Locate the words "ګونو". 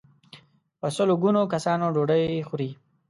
1.21-1.41